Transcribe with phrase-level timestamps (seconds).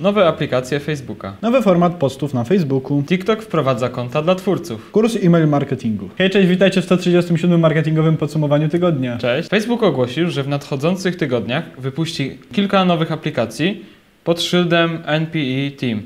[0.00, 1.36] Nowe aplikacje Facebooka.
[1.42, 3.02] Nowy format postów na Facebooku.
[3.02, 4.90] TikTok wprowadza konta dla twórców.
[4.90, 6.08] Kurs e-mail marketingu.
[6.18, 9.18] Hej, cześć, witajcie w 137 marketingowym podsumowaniu tygodnia.
[9.18, 9.48] Cześć.
[9.48, 13.84] Facebook ogłosił, że w nadchodzących tygodniach wypuści kilka nowych aplikacji
[14.24, 16.02] pod szyldem NPE Team.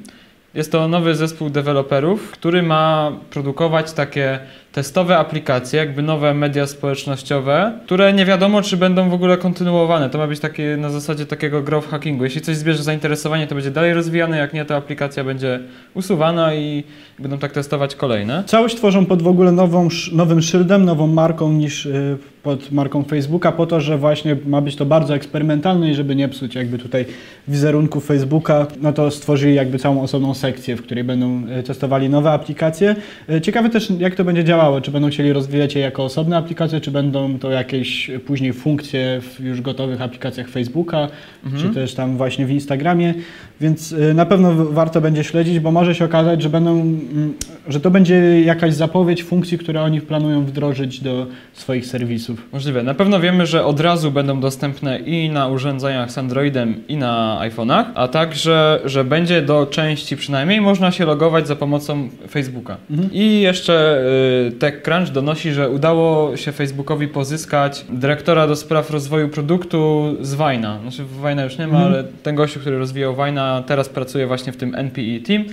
[0.54, 4.38] Jest to nowy zespół deweloperów, który ma produkować takie
[4.72, 10.10] testowe aplikacje, jakby nowe media społecznościowe, które nie wiadomo, czy będą w ogóle kontynuowane.
[10.10, 12.24] To ma być takie na zasadzie takiego growth hackingu.
[12.24, 15.60] Jeśli coś zbierze zainteresowanie, to będzie dalej rozwijane, jak nie, to aplikacja będzie
[15.94, 16.84] usuwana i
[17.18, 18.44] będą tak testować kolejne.
[18.46, 23.52] Całość tworzą pod w ogóle nową, nowym szyldem, nową marką niż y, pod marką Facebooka,
[23.52, 27.06] po to, że właśnie ma być to bardzo eksperymentalne i żeby nie psuć jakby tutaj
[27.48, 32.30] wizerunku Facebooka, no to stworzyli jakby całą osobną sekcję, w której będą y, testowali nowe
[32.30, 32.96] aplikacje.
[33.30, 36.80] Y, Ciekawe też, jak to będzie działało, czy będą chcieli rozwijać je jako osobne aplikacje,
[36.80, 41.08] czy będą to jakieś później funkcje w już gotowych aplikacjach Facebooka,
[41.44, 41.62] Mhm.
[41.62, 43.14] czy też tam właśnie w Instagramie,
[43.60, 47.34] więc y, na pewno warto będzie śledzić, bo może się okazać, że będą, mm,
[47.68, 52.46] że to będzie jakaś zapowiedź funkcji, które oni planują wdrożyć do swoich serwisów.
[52.52, 52.82] Możliwe.
[52.82, 57.38] Na pewno wiemy, że od razu będą dostępne i na urządzeniach z Androidem, i na
[57.42, 62.76] iPhone'ach, a także, że będzie do części przynajmniej można się logować za pomocą Facebooka.
[62.90, 63.08] Mhm.
[63.12, 64.02] I jeszcze
[64.48, 70.80] y, TechCrunch donosi, że udało się Facebookowi pozyskać dyrektora do spraw rozwoju produktu z Vine'a.
[70.82, 71.92] Znaczy Vine'a już nie ma, Mhm.
[71.92, 75.44] ale ten gościu, który rozwijał Vine'a, teraz pracuje właśnie w tym NPE Team,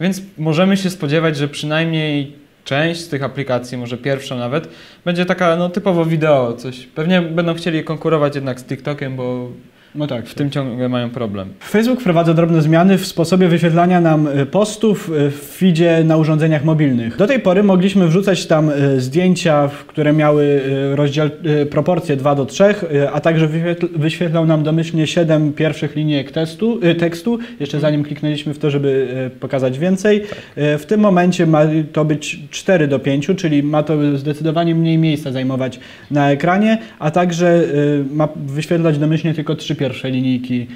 [0.00, 2.32] więc możemy się spodziewać, że przynajmniej
[2.64, 4.68] część z tych aplikacji, może pierwsza nawet,
[5.04, 6.86] będzie taka no, typowo wideo, coś.
[6.86, 9.48] Pewnie będą chcieli konkurować jednak z TikTokiem, bo
[9.94, 10.26] No tak.
[10.26, 11.48] w tym ciągle mają problem.
[11.68, 16.64] Facebook wprowadza drobne zmiany w sposobie wyświetlania nam y, postów y, w feedzie na urządzeniach
[16.64, 17.16] mobilnych.
[17.16, 20.60] Do tej pory mogliśmy wrzucać tam y, zdjęcia, w- które miały
[20.94, 21.28] rozdział,
[21.70, 26.80] proporcje 2 do 3, y, a także wyświetl, wyświetlał nam domyślnie 7 pierwszych linijek testu,
[26.98, 29.08] tekstu, jeszcze zanim kliknęliśmy w to, żeby
[29.40, 30.22] pokazać więcej.
[30.58, 31.60] Y, W tym momencie ma
[31.92, 37.10] to być 4 do 5, czyli ma to zdecydowanie mniej miejsca zajmować na ekranie, a
[37.10, 37.60] także
[38.12, 40.66] ma wyświetlać domyślnie tylko trzy pierwsze linijki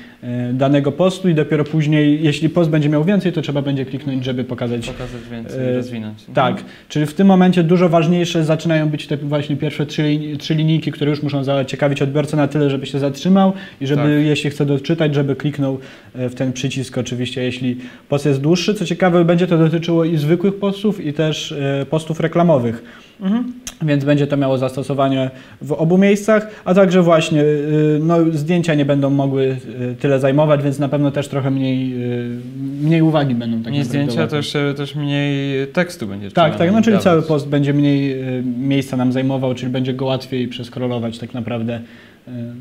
[0.51, 4.25] y, danego postu i dopiero później, jeśli post będzie miał więcej, to trzeba będzie kliknąć,
[4.25, 4.87] żeby pokazać.
[4.87, 6.19] Pokazać więcej, E, rozwinąć.
[6.35, 10.93] Tak, czyli w tym momencie dużo ważniejsze zaczynają być te właśnie pierwsze trzy, trzy linijki,
[10.93, 14.11] które już muszą zaciekawić odbiorcę na tyle, żeby się zatrzymał i żeby, Tak.
[14.11, 15.79] jeśli chce doczytać, żeby kliknął
[16.15, 17.77] e, w ten przycisk, oczywiście, jeśli
[18.09, 18.75] post jest dłuższy.
[18.75, 22.83] Co ciekawe, będzie to dotyczyło i zwykłych postów, i też e, postów reklamowych.
[23.25, 23.53] Mhm.
[23.83, 25.31] Więc będzie to miało zastosowanie
[25.63, 29.57] w obu miejscach, a także właśnie y, no, zdjęcia nie będą mogły
[29.93, 32.41] y, tyle zajmować, więc na pewno też trochę mniej, y,
[32.83, 33.63] mniej uwagi będą.
[33.63, 37.05] Tak Nie naprawdę zdjęcia, jeszcze też mniej tekstu będzie Tak, tak, no czyli dawać.
[37.05, 38.17] cały post będzie mniej
[38.59, 41.81] miejsca nam zajmował, czyli będzie go łatwiej przeskrolować tak naprawdę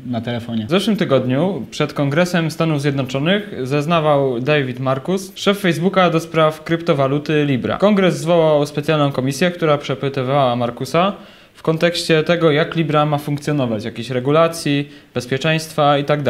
[0.06, 0.66] na telefonie.
[0.66, 7.44] W zeszłym tygodniu przed Kongresem Stanów Zjednoczonych zeznawał David Marcus, szef Facebooka do spraw kryptowaluty
[7.44, 7.78] Libra.
[7.78, 11.12] Kongres zwołał specjalną komisję, która przepytywała Marcusa
[11.54, 16.20] w kontekście tego, jak Libra ma funkcjonować, jakichś regulacji, bezpieczeństwa i tak.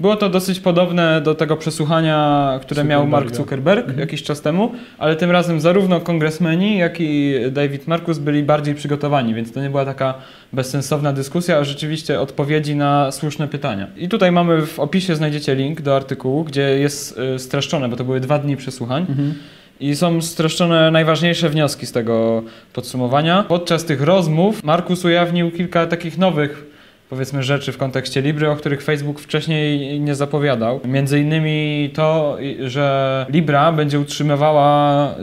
[0.00, 3.34] Było to dosyć podobne do tego przesłuchania, które miał Mark.
[3.36, 3.98] Zuckerberg Mhm.
[4.00, 9.34] jakiś czas temu, ale tym razem zarówno kongresmeni, jak i David Marcus byli bardziej przygotowani,
[9.34, 10.14] więc to nie była taka
[10.52, 13.86] bezsensowna dyskusja, a rzeczywiście odpowiedzi na słuszne pytania.
[13.96, 18.04] I tutaj mamy w opisie znajdziecie link do artykułu, gdzie jest y, streszczone, bo to
[18.04, 19.06] były dwa dni przesłuchań.
[19.08, 19.34] Mhm.
[19.80, 22.42] I są streszczone najważniejsze wnioski z tego
[22.72, 23.42] podsumowania.
[23.48, 26.77] Podczas tych rozmów Markus ujawnił kilka takich nowych,
[27.10, 30.80] powiedzmy, rzeczy w kontekście Libry, o których Facebook wcześniej nie zapowiadał.
[30.84, 32.36] Między innymi to,
[32.66, 35.14] że Libra będzie utrzymywała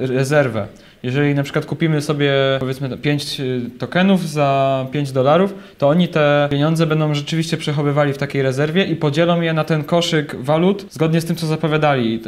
[0.00, 0.66] y, rezerwę.
[1.04, 3.40] Jeżeli na przykład kupimy sobie powiedzmy 5
[3.78, 8.96] tokenów za 5 dolarów, to oni te pieniądze będą rzeczywiście przechowywali w takiej rezerwie i
[8.96, 12.20] podzielą je na ten koszyk walut zgodnie z tym, co zapowiadali.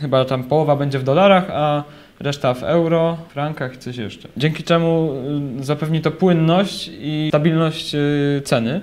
[0.00, 1.84] Chyba tam połowa będzie w dolarach, a
[2.20, 4.28] reszta w euro, frankach i coś jeszcze.
[4.36, 5.12] Dzięki czemu
[5.60, 8.80] y, zapewni to płynność i stabilność y, ceny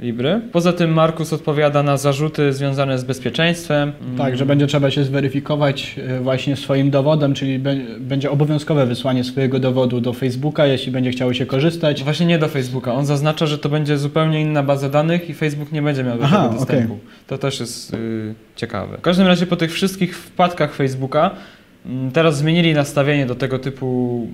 [0.00, 0.40] Libry.
[0.52, 3.92] Poza tym Markus odpowiada na zarzuty związane z bezpieczeństwem.
[4.18, 7.58] Tak, że będzie trzeba się zweryfikować y, właśnie swoim dowodem, czyli
[7.98, 12.04] będzie obowiązkowe wysłanie swojego dowodu do Facebooka, jeśli będzie chciało się korzystać.
[12.04, 12.94] Właśnie nie do Facebooka.
[12.94, 16.24] On zaznacza, że to będzie zupełnie inna baza danych i Facebook nie będzie miał do
[16.24, 16.98] tego dostępu.
[17.26, 18.98] To też jest y, ciekawe.
[18.98, 21.30] W każdym razie po tych wszystkich wpadkach Facebooka
[22.12, 24.26] teraz zmienili nastawienie do tego typu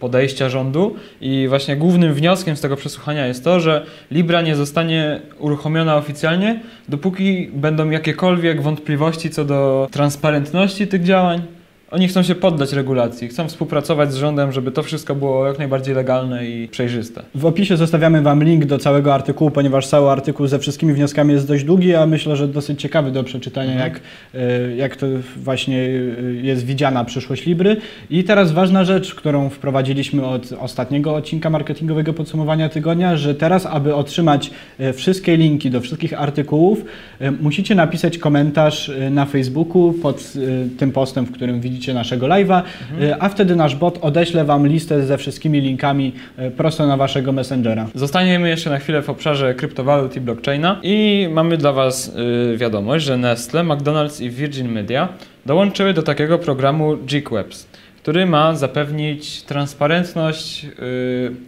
[0.00, 5.20] podejścia rządu i właśnie głównym wnioskiem z tego przesłuchania jest to, że Libra nie zostanie
[5.38, 11.42] uruchomiona oficjalnie, dopóki będą jakiekolwiek wątpliwości co do transparentności tych działań
[11.92, 15.94] oni chcą się poddać regulacji, chcą współpracować z rządem, żeby to wszystko było jak najbardziej
[15.94, 17.22] legalne i przejrzyste.
[17.34, 21.48] W opisie zostawiamy Wam link do całego artykułu, ponieważ cały artykuł ze wszystkimi wnioskami jest
[21.48, 23.90] dość długi, a myślę, że dosyć ciekawy do przeczytania, Mhm.
[23.92, 24.00] jak,
[24.34, 25.06] e, jak to
[25.36, 27.76] właśnie e, jest widziana przyszłość Libry.
[28.10, 33.94] I teraz ważna rzecz, którą wprowadziliśmy od ostatniego odcinka marketingowego podsumowania tygodnia, że teraz, aby
[33.94, 36.84] otrzymać e, wszystkie linki do wszystkich artykułów,
[37.40, 40.32] musicie napisać komentarz na Facebooku pod
[40.78, 42.62] tym postem, w którym widzicie naszego live'a,
[43.00, 47.32] e, a wtedy nasz bot odeśle Wam listę ze wszystkimi linkami e, prosto na Waszego
[47.32, 47.86] Messengera.
[47.94, 52.12] Zostaniemy jeszcze na chwilę w obszarze kryptowalut i blockchaina i mamy dla Was
[52.52, 55.08] y, wiadomość, że Nestle, McDonald's i Virgin Media
[55.46, 57.66] dołączyły do takiego programu GeekWebs,
[58.02, 60.66] który ma zapewnić transparentność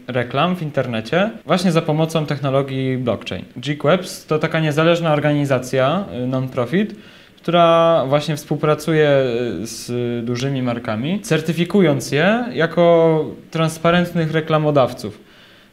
[0.07, 3.45] reklam w internecie właśnie za pomocą technologii blockchain.
[3.57, 6.95] GeekWebs to taka niezależna organizacja non-profit,
[7.49, 9.09] która właśnie współpracuje
[9.63, 9.91] y, z
[10.25, 15.21] dużymi markami, certyfikując je jako transparentnych reklamodawców.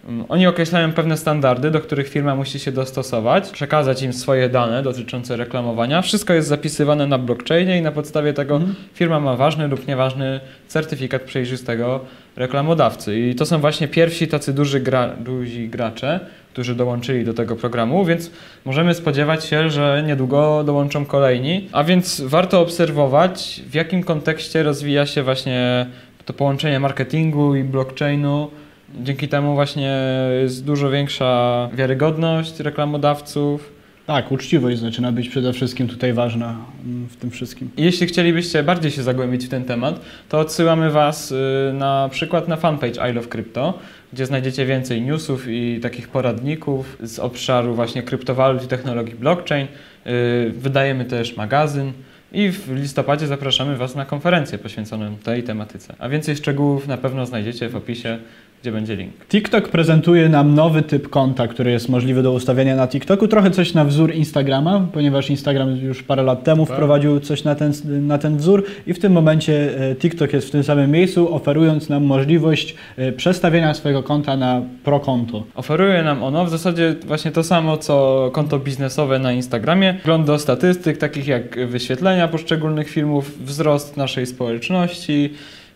[0.10, 4.84] Mm, Oni określają pewne standardy, do których firma musi się dostosować, przekazać im swoje dane
[4.84, 6.02] dotyczące reklamowania.
[6.02, 8.76] Wszystko jest zapisywane na blockchainie i na podstawie tego Mhm.
[8.94, 12.00] firma ma ważny lub nieważny certyfikat przejrzystego
[12.36, 13.20] reklamodawcy.
[13.20, 16.20] I to są właśnie pierwsi tacy duży gra, duzi gracze,
[16.54, 18.32] którzy dołączyli do tego programu, więc
[18.66, 21.70] możemy spodziewać się, że niedługo dołączą kolejni.
[21.72, 25.86] A więc warto obserwować, w jakim kontekście rozwija się właśnie
[26.26, 28.52] to połączenie marketingu i blockchainu.
[29.00, 29.98] Dzięki temu właśnie
[30.42, 33.81] jest dużo większa wiarygodność reklamodawców.
[34.12, 36.56] Tak, uczciwość zaczyna być przede wszystkim tutaj ważna
[36.86, 37.70] mm, w tym wszystkim.
[37.78, 40.00] Jeśli chcielibyście bardziej się zagłębić w ten temat,
[40.30, 41.36] to odsyłamy Was y,
[41.74, 43.80] na przykład na fanpage I Love Crypto,
[44.14, 49.68] gdzie znajdziecie więcej newsów i takich poradników z obszaru właśnie kryptowalut i technologii blockchain.
[50.08, 51.92] Y, Wydajemy też magazyn
[52.32, 55.94] i w listopadzie zapraszamy Was na konferencję poświęconą tej tematyce.
[56.00, 58.18] A więcej szczegółów na pewno znajdziecie w opisie,
[58.62, 59.14] gdzie będzie link.
[59.30, 63.28] TikTok prezentuje nam nowy typ konta, który jest możliwy do ustawienia na TikToku.
[63.28, 66.76] Trochę coś na wzór Instagrama, ponieważ Instagram już parę lat temu Tak.
[66.76, 70.52] wprowadził coś na ten, na ten wzór i w tym momencie e, TikTok jest w
[70.52, 75.44] tym samym miejscu, oferując nam możliwość e, przestawienia swojego konta na pro konto.
[75.56, 79.94] Oferuje nam ono w zasadzie właśnie to samo, co konto biznesowe na Instagramie.
[79.94, 85.30] Wgląd do statystyk, takich jak wyświetlenia poszczególnych filmów, wzrost naszej społeczności,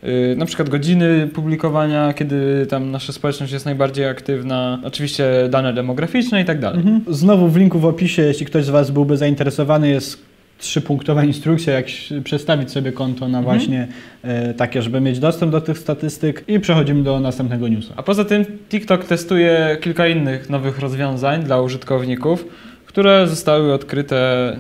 [0.04, 6.42] yy, na przykład godziny publikowania, kiedy tam nasza społeczność jest najbardziej aktywna, oczywiście dane demograficzne
[6.42, 6.80] i tak dalej.
[6.80, 7.02] Mhm.
[7.08, 11.86] Znowu w linku w opisie, jeśli ktoś z Was byłby zainteresowany, jest trzypunktowa instrukcja, jak
[12.24, 13.44] przestawić sobie konto na Mhm.
[13.44, 13.88] właśnie
[14.24, 17.94] e, takie, żeby mieć dostęp do tych statystyk i przechodzimy do następnego newsa.
[17.96, 22.46] A poza tym TikTok testuje kilka innych nowych rozwiązań dla użytkowników,
[22.86, 24.58] które zostały odkryte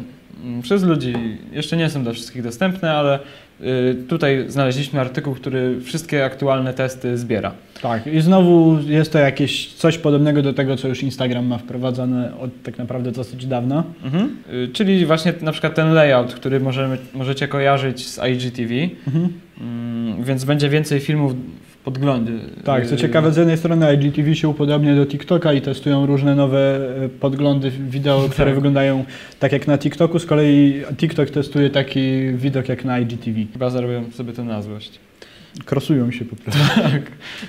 [0.61, 1.13] przez ludzi.
[1.51, 3.19] Jeszcze nie są dla wszystkich dostępne, ale
[3.61, 7.51] y, tutaj znaleźliśmy artykuł, który wszystkie aktualne testy zbiera.
[7.81, 12.37] Tak, i znowu jest to jakieś coś podobnego do tego, co już Instagram ma wprowadzone
[12.39, 13.83] od tak naprawdę dosyć dawna.
[14.03, 14.37] Mhm.
[14.53, 18.73] Y, Czyli właśnie na przykład ten layout, który możemy, możecie kojarzyć z IGTV,
[19.07, 19.29] Mhm.
[19.61, 21.33] mm, więc będzie więcej filmów
[21.85, 22.31] w podglądzie.
[22.63, 26.35] Tak, co Y, ciekawe, z jednej strony IGTV się upodobnia do TikToka i testują różne
[26.35, 28.55] nowe e, podglądy wideo, które Tak.
[28.55, 29.05] wyglądają
[29.39, 33.39] tak jak na TikToku, z kolei TikTok testuje taki widok jak na IGTV.
[33.53, 34.99] Chyba zrobiłem sobie to na złość.
[35.65, 36.61] Krosują się po prostu.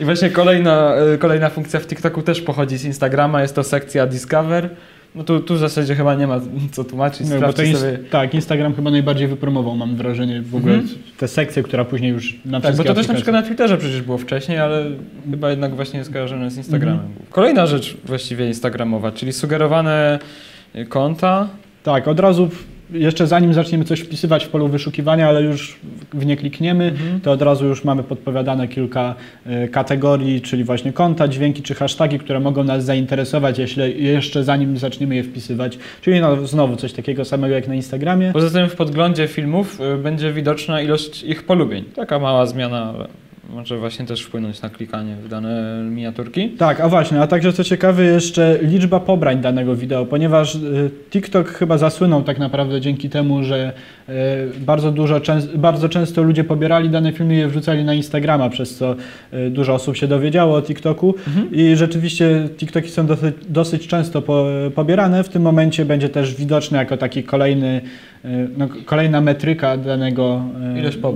[0.00, 4.06] I właśnie kolejna, y, kolejna funkcja w TikToku też pochodzi z Instagrama, jest to sekcja
[4.06, 4.71] Discover.
[5.17, 6.41] No tu, tu w zasadzie chyba nie ma
[6.73, 7.99] co tłumaczyć, No, to sprawdźcie ins- sobie.
[8.11, 10.95] tak, Instagram chyba najbardziej wypromował, mam wrażenie, w ogóle Mhm.
[11.19, 14.03] tę sekcję, która później już na Tak, bo to też na przykład na Twitterze przecież
[14.03, 14.85] było wcześniej, ale
[15.31, 17.01] chyba jednak właśnie jest kojarzone z Instagramem.
[17.01, 17.15] Mhm.
[17.31, 20.19] Kolejna rzecz właściwie instagramowa, czyli sugerowane
[20.89, 21.49] konta.
[21.82, 22.49] Tak, od razu,
[22.90, 25.78] jeszcze zanim zaczniemy coś wpisywać w polu wyszukiwania, ale już
[26.14, 27.20] w nie klikniemy, Mhm.
[27.20, 29.14] to od razu już mamy podpowiadane kilka
[29.46, 34.78] e, kategorii, czyli właśnie konta, dźwięki czy hasztagi, które mogą nas zainteresować, jeśli jeszcze zanim
[34.78, 35.78] zaczniemy je wpisywać.
[36.02, 38.31] Czyli no, znowu coś takiego samego jak na Instagramie.
[38.32, 41.84] Poza tym w podglądzie filmów y, będzie widoczna ilość ich polubień.
[41.96, 43.08] Taka mała zmiana, ale
[43.50, 46.48] może właśnie też wpłynąć na klikanie w dane miniaturki.
[46.48, 50.58] Tak, a właśnie, a także co ciekawe jeszcze liczba pobrań danego wideo, ponieważ e,
[51.10, 53.72] TikTok chyba zasłynął tak naprawdę dzięki temu, że
[54.08, 54.12] e,
[54.58, 55.20] bardzo, dużo,
[55.55, 58.96] bardzo często ludzie pobierali dane filmy i je wrzucali na Instagrama, przez co
[59.31, 61.15] e, dużo osób się dowiedziało o TikToku
[61.53, 65.24] i rzeczywiście TikToki są dosyć, dosyć często po, pobierane.
[65.24, 67.81] W tym momencie będzie też widoczny jako taki kolejny,
[68.58, 70.43] no, kolejna metryka danego,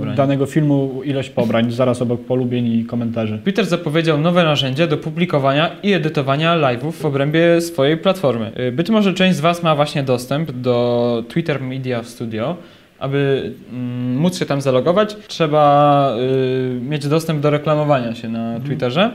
[0.09, 3.39] e, danego filmu, ilość pobrań, zaraz obok polubień i komentarzy.
[3.43, 8.51] Twitter zapowiedział nowe narzędzie do publikowania i edytowania live'ów w obrębie swojej platformy.
[8.59, 12.55] Y, Być może część z Was ma właśnie dostęp do Twitter Media Studio,
[12.99, 16.15] aby mm, móc się tam zalogować, trzeba
[16.77, 19.11] y, mieć dostęp do reklamowania się na Twitterze.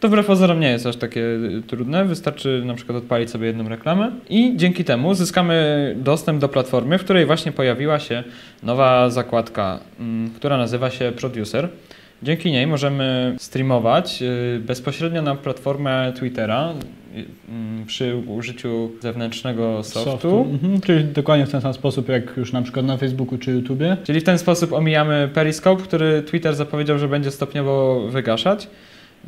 [0.00, 3.68] To wbrew pozorom nie jest aż takie y, trudne, wystarczy na przykład odpalić sobie jedną
[3.68, 8.24] reklamę i dzięki temu zyskamy dostęp do platformy, w której właśnie pojawiła się
[8.62, 11.68] nowa zakładka, mm, która nazywa się Producer.
[12.22, 16.74] Dzięki niej możemy streamować y, bezpośrednio na platformę Twittera
[17.16, 20.46] y, mm, przy użyciu zewnętrznego softu.
[20.50, 23.96] Mhm, czyli dokładnie w ten sam sposób, jak już na przykład na Facebooku czy YouTubie.
[24.04, 28.68] Czyli w ten sposób omijamy Periscope, który Twitter zapowiedział, że będzie stopniowo wygaszać.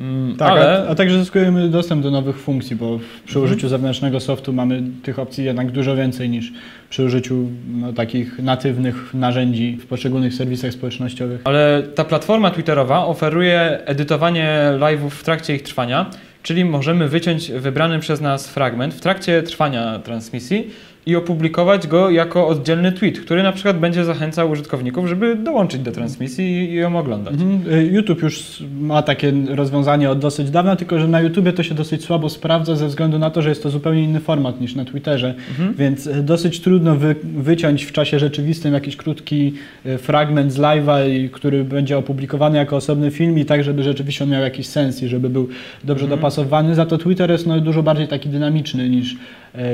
[0.02, 3.44] Mm, Tak, ale a, a także zyskujemy dostęp do nowych funkcji, bo przy Mhm.
[3.52, 6.52] użyciu zewnętrznego softu mamy tych opcji jednak dużo więcej niż
[6.90, 11.40] przy użyciu no, takich natywnych narzędzi w poszczególnych serwisach społecznościowych.
[11.44, 16.10] Ale ta platforma Twitterowa oferuje edytowanie live'ów w trakcie ich trwania,
[16.42, 20.70] czyli możemy wyciąć wybrany przez nas fragment w trakcie trwania transmisji
[21.06, 25.92] i opublikować go jako oddzielny tweet, który na przykład będzie zachęcał użytkowników, żeby dołączyć do
[25.92, 27.34] transmisji i- ją oglądać.
[27.34, 27.74] Mhm.
[27.78, 31.74] Y, YouTube już ma takie rozwiązanie od dosyć dawna, tylko że na YouTubie to się
[31.74, 34.84] dosyć słabo sprawdza ze względu na to, że jest to zupełnie inny format niż na
[34.84, 35.74] Twitterze, Mhm.
[35.74, 39.52] więc y, dosyć trudno wy, wyciąć w czasie rzeczywistym jakiś krótki
[39.86, 44.30] y, fragment z live'a, który będzie opublikowany jako osobny film i tak, żeby rzeczywiście on
[44.30, 45.48] miał jakiś sens i żeby był
[45.84, 46.20] dobrze Mhm.
[46.20, 46.74] dopasowany.
[46.74, 49.16] Za to Twitter jest no, dużo bardziej taki dynamiczny niż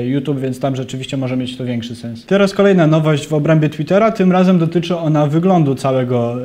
[0.01, 2.25] YouTube, więc tam rzeczywiście może mieć to większy sens.
[2.25, 6.35] Teraz kolejna nowość w obrębie Twittera, tym razem dotyczy ona wyglądu całego,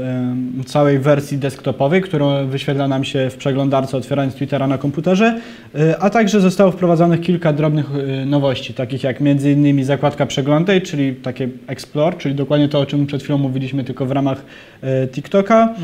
[0.67, 5.41] całej wersji desktopowej, którą wyświetla nam się w przeglądarce otwierając Twittera na komputerze,
[5.75, 7.87] e, a także zostało wprowadzonych kilka drobnych
[8.23, 12.87] e, nowości, takich jak między innymi zakładka przeglądaj, czyli takie Explore, czyli dokładnie to, o
[12.87, 14.45] czym przed chwilą mówiliśmy, tylko w ramach
[14.83, 15.75] e, TikToka.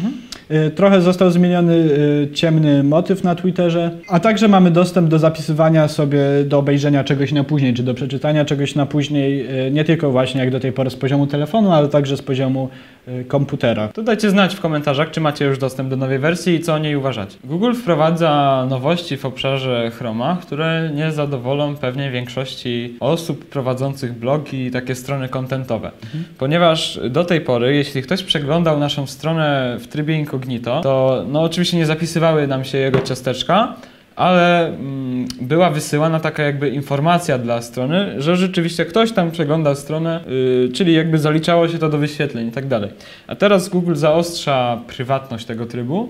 [0.48, 1.88] E, Trochę został zmieniony
[2.24, 7.32] e, ciemny motyw na Twitterze, a także mamy dostęp do zapisywania sobie, do obejrzenia czegoś
[7.32, 10.72] na później, czy do przeczytania czegoś na później, e, nie tylko właśnie jak do tej
[10.72, 12.68] pory z poziomu telefonu, ale także z poziomu
[13.06, 13.88] e, komputera.
[13.88, 16.78] To dajcie znać w komentarzach, czy macie już dostęp do nowej wersji i co o
[16.78, 17.36] niej uważacie.
[17.44, 24.70] Google wprowadza nowości w obszarze Chroma, które nie zadowolą pewnie większości osób prowadzących blogi i
[24.70, 25.90] takie strony kontentowe.
[26.38, 31.76] Ponieważ do tej pory, jeśli ktoś przeglądał naszą stronę w trybie incognito, to no oczywiście
[31.76, 33.74] nie zapisywały nam się jego ciasteczka,
[34.20, 40.24] ale mm, była wysyłana taka jakby informacja dla strony, że rzeczywiście ktoś tam przegląda stronę,
[40.26, 42.90] yy, czyli jakby zaliczało się to do wyświetleń i tak dalej.
[43.26, 46.08] A teraz Google zaostrza prywatność tego trybu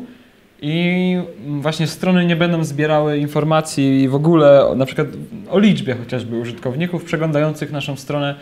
[0.63, 5.09] i mm, właśnie strony nie będą zbierały informacji w ogóle, na przykład
[5.51, 8.35] o liczbie chociażby użytkowników przeglądających naszą stronę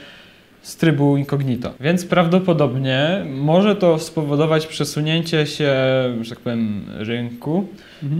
[0.62, 1.74] z trybu incognito.
[1.80, 5.74] Więc prawdopodobnie może to spowodować przesunięcie się,
[6.20, 7.68] że tak powiem, rynku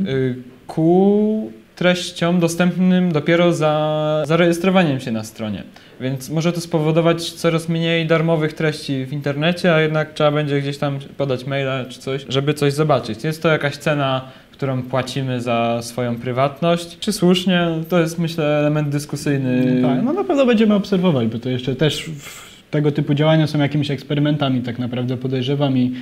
[0.08, 5.62] y, ku treściom dostępnym dopiero za zarejestrowaniem się na stronie.
[6.00, 10.78] Więc może to spowodować coraz mniej darmowych treści w internecie, a jednak trzeba będzie gdzieś
[10.78, 13.24] tam podać maila czy coś, żeby coś zobaczyć.
[13.24, 16.98] Jest to jakaś cena, którą płacimy za swoją prywatność.
[16.98, 17.68] Czy słusznie?
[17.88, 19.82] To jest myślę element dyskusyjny.
[19.82, 23.58] Tak, no na pewno będziemy obserwować, bo to jeszcze też w, tego typu działania są
[23.58, 25.92] jakimiś eksperymentami, tak naprawdę podejrzewam i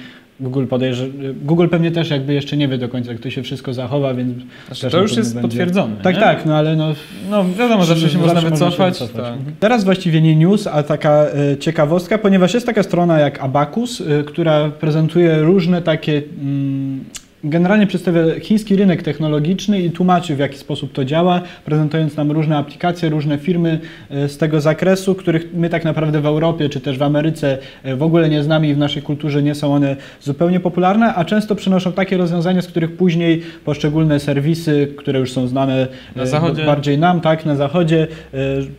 [0.40, 1.06] Google podejrze...
[1.42, 4.32] Google pewnie też jakby jeszcze nie wie do końca, jak to się wszystko zachowa, więc
[4.66, 5.96] Znaczy, to już jest będzie- potwierdzone.
[6.02, 6.20] Tak, nie?
[6.20, 6.94] tak, no ale no
[7.30, 8.92] No wiadomo, zawsze się można wycofać.
[8.94, 9.24] wycofać.
[9.24, 9.34] tak.
[9.36, 9.56] Mhm.
[9.60, 11.10] Teraz właściwie nie news, a taka
[11.52, 16.22] e, ciekawostka, ponieważ jest taka strona jak Abacus, e, która prezentuje różne takie.
[16.42, 17.04] Mm,
[17.48, 22.56] Generalnie przedstawia chiński rynek technologiczny i tłumaczy w jaki sposób to działa, prezentując nam różne
[22.56, 26.98] aplikacje, różne firmy e, z tego zakresu, których my tak naprawdę w Europie czy też
[26.98, 30.60] w Ameryce e, w ogóle nie znamy i w naszej kulturze nie są one zupełnie
[30.60, 35.86] popularne, a często przynoszą takie rozwiązania, z których później poszczególne serwisy, które już są znane
[36.16, 36.64] Na e, zachodzie.
[36.66, 38.06] bardziej nam, tak, na zachodzie,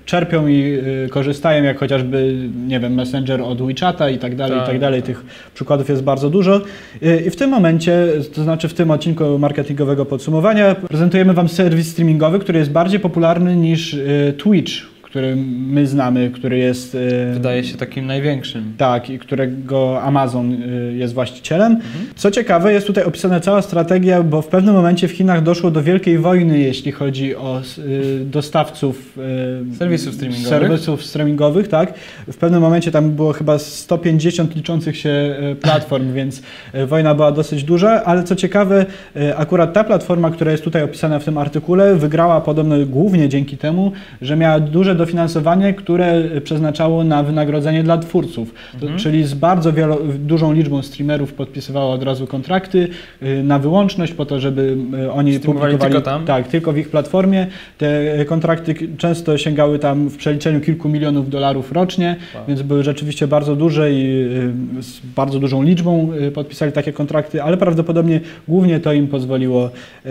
[0.06, 0.78] czerpią i
[1.10, 2.36] korzystają, jak chociażby,
[2.68, 5.02] nie wiem, Messenger od WeChata i tak dalej, i Tak, tak dalej.
[5.02, 5.08] tak.
[5.08, 6.62] Tych przykładów jest bardzo dużo.
[7.26, 12.40] I w tym momencie, to znaczy w tym odcinku marketingowego podsumowania, prezentujemy Wam serwis streamingowy,
[12.40, 15.36] który jest bardziej popularny niż e, Twitch, który
[15.68, 16.96] my znamy, który jest...
[16.96, 18.74] e, Wydaje się takim największym.
[18.78, 21.78] tak, i którego Amazon y, jest właścicielem.
[22.16, 25.84] Co ciekawe, jest tutaj opisana cała strategia, bo w pewnym momencie w Chinach doszło do
[25.84, 29.18] wielkiej wojny, jeśli chodzi o y, dostawców
[29.72, 30.50] y, Serwisów streamingowych.
[30.50, 31.94] serwisów streamingowych, tak.
[32.28, 35.10] W pewnym momencie tam było chyba 150 liczących się
[35.52, 36.42] y, platform, więc
[36.76, 38.86] y, wojna była dosyć duża, ale co ciekawe,
[39.18, 43.58] y, akurat ta platforma, która jest tutaj opisana w tym artykule, wygrała podobno głównie dzięki
[43.58, 49.74] temu, że miała duże dofinansowanie, które przeznaczało na wynagrodzenie dla twórców, to, czyli z bardzo
[49.74, 52.88] wielo, dużą liczbą streamerów podpisywało od razu kontrakty
[53.24, 55.40] y, na wyłączność po to, żeby y, oni Streamowali
[55.74, 56.26] publikowali tylko tam?
[56.26, 57.48] tak, tylko w ich platformie.
[57.78, 62.44] Te kontrakty k- często sięgały tam w przeliczeniu kilku milionów dolarów rocznie, Wow.
[62.48, 64.28] więc były rzeczywiście bardzo duże i
[64.80, 69.70] y, z bardzo dużą liczbą y, podpisali takie kontrakty, ale prawdopodobnie głównie to im pozwoliło
[70.06, 70.10] y,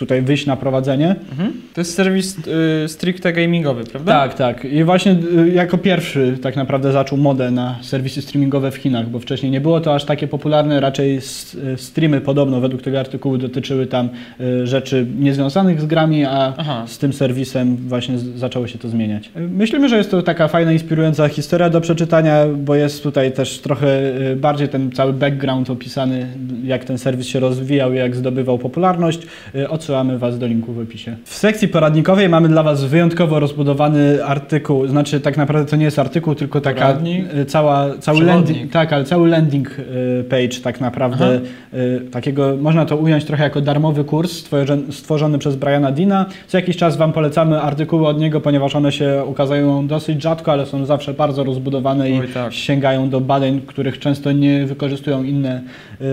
[0.00, 1.16] tutaj wyjść na prowadzenie.
[1.30, 1.52] Mhm.
[1.74, 2.36] To jest serwis
[2.84, 4.12] y, stricte gamingowy, prawda?
[4.12, 4.64] Tak, tak.
[4.64, 5.16] I właśnie
[5.46, 9.60] y, jako pierwszy tak naprawdę zaczął modę na serwisy streamingowe w Chinach, bo wcześniej nie
[9.60, 14.08] było to aż takie popularne, raczej y, streamy podobno według tego artykułu dotyczyły tam
[14.40, 16.84] y, rzeczy niezwiązanych z grami, a Aha.
[16.86, 19.30] z tym serwisem właśnie z- zaczęło się to zmieniać.
[19.36, 23.58] Y, Myślimy, że jest to taka fajna, inspirująca historia do przeczytania, bo jest tutaj też
[23.58, 23.86] trochę
[24.32, 26.26] y, bardziej ten cały background opisany,
[26.64, 29.20] jak ten serwis się rozwijał, jak zdobywał popularność.
[29.54, 31.16] Y, Odsyłamy Was do linku w opisie.
[31.24, 35.98] W sekcji poradnikowej mamy dla Was wyjątkowo rozbudowany artykuł, znaczy tak naprawdę to nie jest
[35.98, 37.34] artykuł, tylko taka Poradnik?
[37.34, 41.40] y, cała, cały landing, tak, ale cały landing y, page tak naprawdę
[41.74, 44.44] y, takiego, można to ująć trochę jako darmowy kurs
[44.90, 46.26] stworzony, przez Briana Dina.
[46.46, 50.66] Co jakiś czas Wam polecamy artykuły od niego, ponieważ one się ukazują dosyć rzadko, ale
[50.66, 52.52] są zawsze bardzo rozbudowane i Oj, tak.
[52.52, 55.62] sięgają do badań, których często nie wykorzystują inne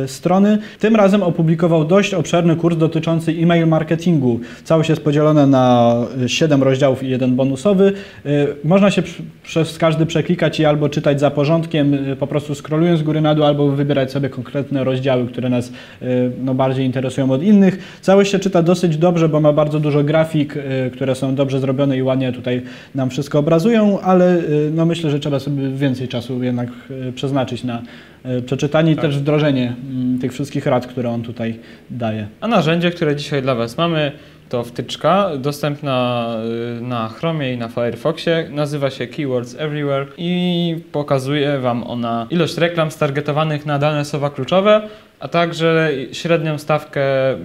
[0.08, 0.58] strony.
[0.80, 4.40] Tym razem opublikował dość obszerny kurs dotyczący e-mail marketingu.
[4.64, 5.96] Całość jest podzielona na
[6.28, 7.94] 7 rozdziałów i jeden bonusowy.
[8.26, 9.04] Y, Można się
[9.44, 13.36] przez każdy przeklikać i albo czytać za porządkiem, y, po prostu scrollując z góry na
[13.36, 18.00] dół, albo wybierać sobie konkretne rozdziały, które nas y, no, bardziej interesują od innych.
[18.02, 21.98] Całość się czyta dosyć dobrze, bo ma bardzo dużo grafik, y, które są dobrze zrobione
[21.98, 22.62] i ładnie tutaj
[22.96, 26.70] nam wszystko obrazują, ale y, no, myślę, że trzeba sobie więcej czasu jednak
[27.10, 27.82] y, przeznaczyć na
[28.38, 29.06] y, przeczytanie i Tak.
[29.06, 32.28] też wdrożenie mm, tych wszystkich rad, które on tutaj daje.
[32.42, 34.12] A narzędzie, które dzisiaj dla Was mamy,
[34.50, 36.28] to wtyczka dostępna
[36.78, 38.50] y, na Chromie i na Firefoxie.
[38.52, 44.82] Nazywa się Keywords Everywhere i pokazuje Wam ona ilość reklam stargetowanych na dane słowa kluczowe,
[45.20, 47.36] a także średnią stawkę y,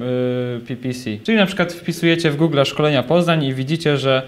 [0.68, 1.10] PPC.
[1.22, 4.22] Czyli na przykład wpisujecie w Google szkolenia Poznań i widzicie, że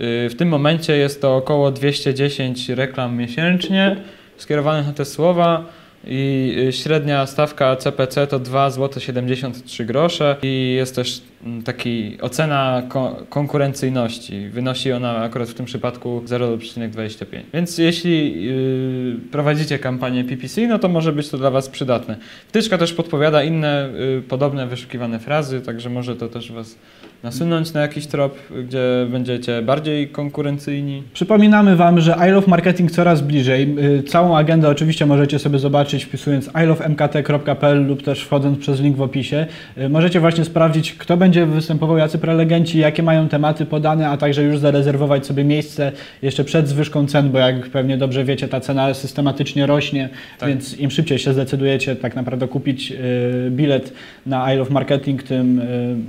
[0.00, 3.96] y, w tym momencie jest to około 210 reklam miesięcznie
[4.36, 5.64] skierowanych na te słowa.
[6.06, 12.18] I y, średnia stawka CPC to 2 zł 73 grosze i jest też mm, taki
[12.20, 14.48] ocena ko- konkurencyjności.
[14.48, 17.24] Wynosi ona akurat w tym przypadku 0,25.
[17.54, 22.16] Więc jeśli y, prowadzicie kampanię PPC, no to może być to dla Was przydatne.
[22.48, 26.74] Wtyczka też podpowiada inne y, podobne wyszukiwane frazy, także może to też Was
[27.22, 31.02] nasunąć na jakiś trop, gdzie będziecie bardziej konkurencyjni.
[31.12, 33.76] Przypominamy Wam, że I Love Marketing coraz bliżej.
[33.98, 39.02] Y, Całą agendę oczywiście możecie sobie zobaczyć wpisując ilovemkt.pl lub też wchodząc przez link w
[39.02, 39.46] opisie.
[39.78, 44.42] Y, Możecie właśnie sprawdzić, kto będzie występował, jacy prelegenci, jakie mają tematy podane, a także
[44.42, 48.94] już zarezerwować sobie miejsce jeszcze przed zwyżką cen, bo jak pewnie dobrze wiecie, ta cena
[48.94, 50.48] systematycznie rośnie, Tak.
[50.48, 53.92] więc im szybciej się zdecydujecie tak naprawdę kupić y, bilet
[54.26, 55.60] na I Love Marketing, tym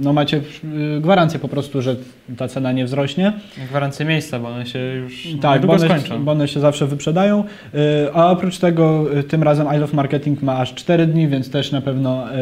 [0.01, 0.41] no macie
[0.99, 1.95] gwarancję po prostu, że
[2.37, 3.33] ta cena nie wzrośnie.
[3.69, 6.25] Gwarancję miejsca, bo one się już Tak, bo one, skończą.
[6.25, 7.43] bo one się zawsze wyprzedają.
[7.75, 7.77] Y,
[8.13, 11.71] A oprócz tego y, tym razem I Love Marketing ma aż 4 dni, więc też
[11.71, 12.37] na pewno y,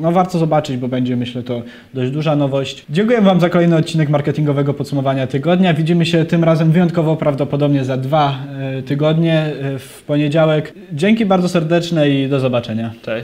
[0.00, 1.62] no, warto zobaczyć, bo będzie myślę to
[1.94, 2.84] dość duża nowość.
[2.90, 5.74] Dziękuję Wam za kolejny odcinek marketingowego podsumowania tygodnia.
[5.74, 8.38] Widzimy się tym razem wyjątkowo prawdopodobnie za dwa
[8.86, 9.46] tygodnie
[9.78, 10.74] w poniedziałek.
[10.92, 12.90] Dzięki bardzo serdeczne i do zobaczenia.
[13.02, 13.18] Cześć.